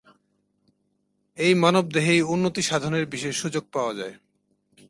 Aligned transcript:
এই 1.37 1.53
মানবদেহেই 1.55 2.21
উন্নতিসাধনের 2.21 3.05
বিশেষ 3.05 3.33
সুযোগ 3.37 3.63
পাওয়া 3.73 3.93
যায়। 3.93 4.15